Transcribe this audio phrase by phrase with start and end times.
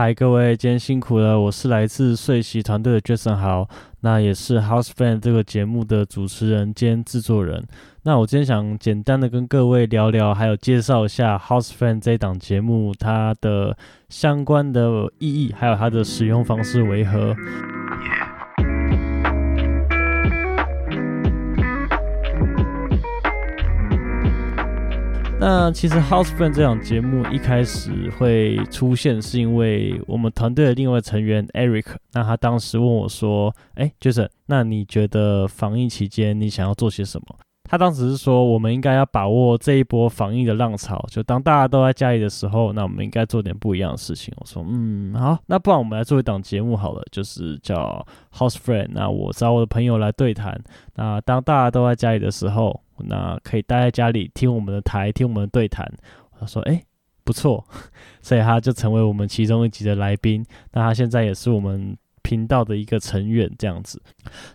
[0.00, 1.40] 嗨，各位，今天辛苦了。
[1.40, 3.68] 我是来自睡席团队的 Jason 豪，
[4.02, 7.66] 那也是 House Fan 这个节目的主持人兼制作人。
[8.04, 13.76] 那我今天想简单的跟各位聊聊，还有介绍一下 House Fan 这档节目它的
[14.08, 17.34] 相关的意义，还有它的使用方式为何。
[25.40, 37.36] 那其实 House Friend 这档节目一开始会出现，是因为我们团队的另外成员 Eric，那他当时问我说：“哎，Jason，那你觉得防疫期间你想要做些什么？”
[37.70, 44.34] 他当时是说，我们应该要把握这一波防疫的浪潮，就当大家都在家里的时候，那我们应该做点不一样的事情。
[44.38, 48.04] 我说：“嗯，好，那不然我们来做一档节目好了，就是叫
[48.36, 48.88] House Friend，。
[48.90, 50.60] 那我找我的朋友来对谈。
[50.96, 55.86] 那当大家都在家里的时候。”那可以待在家里听我们的台，听我们的对谈。
[56.38, 56.82] 他说：“哎，
[57.24, 57.64] 不错。
[58.22, 60.44] ”所以他就成为我们其中一集的来宾。
[60.72, 64.02] 那他现在也是我们频道的一个成员，这样子。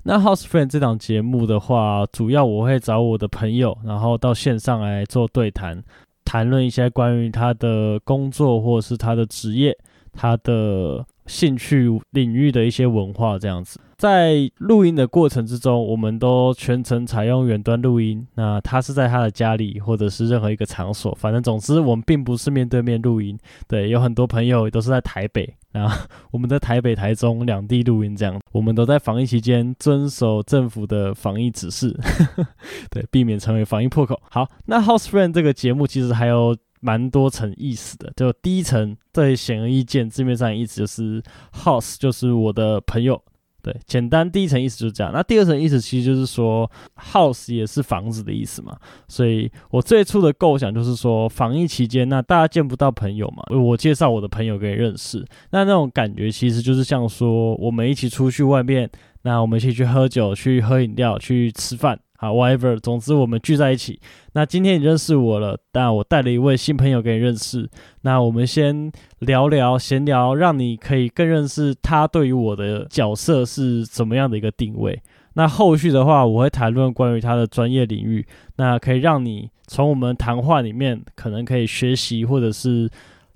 [0.04, 5.84] 那 House Friend 这档节目的话，主要我会找我的朋友，然后到线上来做对谈，
[6.26, 9.78] 谈论一些关于他的工作或者是他的职业，
[10.12, 11.06] 他的。
[11.26, 18.28] 兴趣领域的一些文化这样子，在录音的过程之中，我们都全程采用远端录音。
[18.36, 23.40] 那他是在他的家里，或者是任何一个场所，反正总之我们并不是面对面录音。
[23.66, 28.38] 对，有很多朋友都是在台北，啊，我们在台北、台中两地录音这样。
[28.52, 31.98] 我们都在防疫期间遵守政府的防疫指示，
[32.92, 34.20] 对，避免成为防疫破口。
[34.30, 36.54] 好，那 House Friend 这个节目其实还有。
[36.86, 41.24] 蛮多层意思的，就第一层最显而易见，字面上意思就是
[41.54, 43.24] house 就是我的朋友，
[43.64, 45.12] 对，简单第一层意思就是这样。
[45.14, 58.90] 那第二层意思其实就是说 house 也是房子的意思嘛，所以我最初的构想就是说，防疫期间那大家见不到朋友嘛，我介绍我的朋友给你认识，那那种感觉其实就是像说我们一起出去外面，
[59.22, 61.98] 那我们一起去喝酒、去喝饮料、去吃饭。
[62.24, 64.00] 啊，whatever，总之我们聚在一起。
[64.32, 67.70] 那今天你认识我了，但我带了一位新朋友给你认识。
[68.04, 68.90] 那我们先
[69.20, 75.02] 聊聊闲聊，让你可以更认识他对于我的角色是怎么样的一个定位。
[75.34, 82.90] 那后续的话，我会谈论关于他的专业领域，那可以让你从我们谈话里面可能可以学习或者是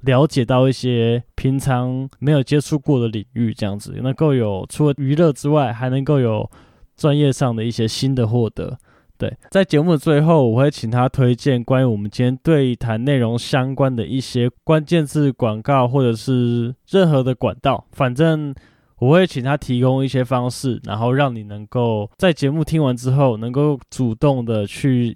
[0.04, 6.50] 了解到一些平常没有接触过的领域，这样子能够有除了娱乐之外，还能够有。
[6.98, 8.78] 专业上的一些新的获得，
[9.18, 18.54] 对，在节目的最后，我会请他推荐关于我们今天对谈内容相关的一些关键字广告，或者是任何的管道，反正
[18.98, 25.16] 我会请他提供一些方式，然后让你能够在节目听完之后，能够主动的去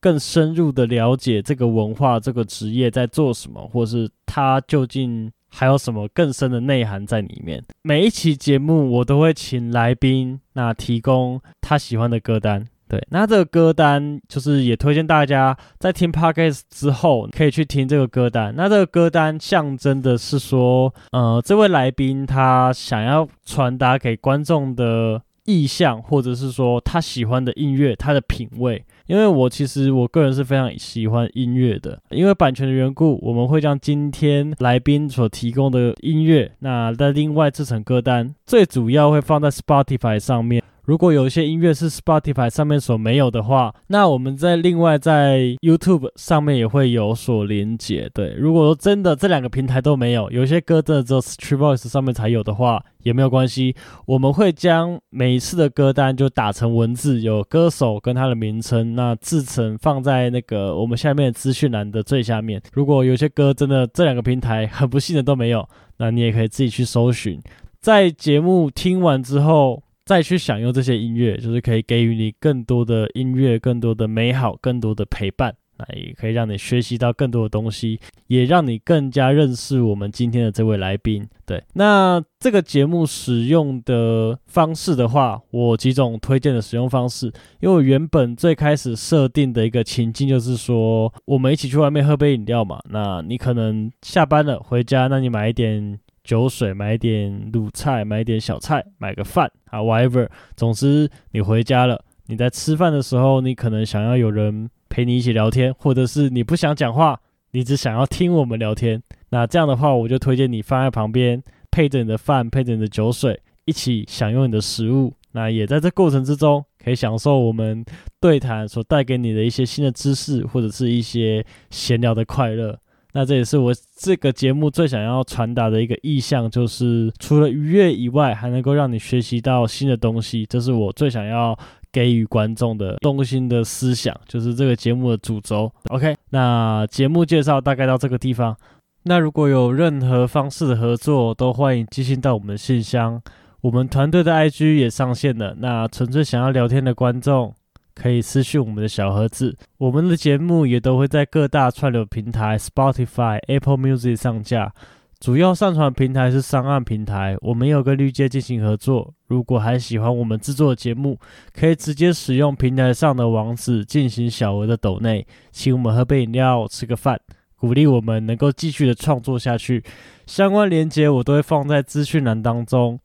[0.00, 5.32] 更深入的了解这个文化、这个职业在做什么，或是他究竟。
[5.50, 7.62] 还有什么更深的内涵在里面？
[7.82, 12.66] 每一期节目我都会请来宾，那提供他喜欢的歌单。
[12.88, 18.52] 对，那这个歌单就是也推荐大家在听 Podcast 之后可以去听这个歌单。
[18.56, 28.84] 那这个歌单象征的是说，呃，这位来宾他想要传达给观众的意向，或者是说他喜欢的音乐，他的品味。
[29.06, 40.62] 因为我其实我个人是非常喜欢音乐的，因为版权的缘故，我们会将今天来宾所提供的音乐，那在另外制成歌单，最主要会放在 Spotify 上面。
[40.90, 48.10] 如果有一些音乐是 Spotify 上面所没有的话，那我们在另外在 YouTube 上面也会有所连接。
[48.12, 53.72] 对，如果说真的这两个平台都没有，有些歌真的只有 StreetVoice 上面才有的话，也没有关系。
[54.04, 62.60] 我们会将每一次的歌单就打成文字，有歌手跟他的名称，那制成放在那个我们下面资讯栏的最下面。
[62.72, 65.68] 如果有些歌真的这两个平台很不幸的都没有，
[65.98, 67.40] 那你也可以自己去搜寻。
[67.80, 69.80] 在节目听完之后。
[70.10, 81.24] 再去享用这些音乐，就是可以给予你更多的音乐、更多的美好、更多的陪伴，那也可以让你学习到更多的东西，也让你更加认识我们今天的这位来宾。
[81.46, 87.26] 对，那这个节目使用的方式的话，我几种推荐的使用方式，
[87.60, 96.00] 因为我原本最开始设定的一个情境就是说，我们一起去外面喝杯饮料嘛，那你可能下班了回家，那你买一点。
[96.30, 100.28] 酒水，买点卤菜，买点小菜，买个饭啊，whatever。
[100.54, 107.18] 总之，你回家了，你在吃饭的时候，你可能想要有人陪你一起聊天，或者是你不想讲话，
[107.50, 109.02] 你只想要听我们聊天。
[109.30, 115.12] 那这样的话，我就推荐你放在旁边，配着你的饭，配着你的酒水，一起享用你的食物。
[115.32, 117.84] 那也在这过程之中，可以享受我们
[118.20, 122.78] 对谈所带给你的一些新的知识，或者是一些闲聊的快乐。
[123.12, 131.58] 那这也是我这个节目最想要传达的一个意向，就是除了愉悦以外，还能够让你学习到新的东西，这是我最想要
[131.92, 135.72] 给予观众的动心的思想，就是这个节目的主轴。
[135.88, 138.56] OK，那节目介绍大概到这个地方。
[139.04, 143.20] 那如果有任何方式的合作，都欢迎寄信到我们的信箱。
[143.62, 147.54] 我们团队的 IG 也上线了，那纯粹想要聊天的观众。
[148.00, 154.72] 可以私讯我们的小盒子，我们的节目也都会在各大串流平台，Spotify、Apple Music 上架。
[155.18, 159.12] 主要上传平台是上岸平台，我们有跟绿界进行合作。
[159.26, 161.18] 如果还喜欢我们制作的节目，
[161.52, 167.20] 可以直接使用平台上的网址进行小额的抖内，请我们喝杯饮料、吃个饭，
[167.56, 169.84] 鼓励我们能够继续的创作下去。
[170.24, 172.98] 相关链接我都会放在资讯栏当中。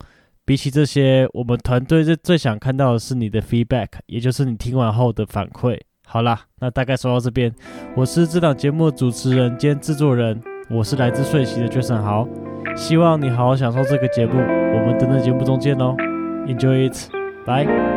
[0.46, 5.80] 比起这些，我们团队最最想看到的是你的 feedback，也就是你听完后的反馈。
[6.06, 7.52] 好啦，那大概说到这边，
[7.96, 10.40] 我是这档节目的主持人兼制作人，
[10.70, 12.28] 我是来自睡席的 Jason 豪，
[12.76, 15.96] 希望你好好享受这个节目，我们等等节目中见哦
[16.46, 17.95] ，Enjoy it，bye。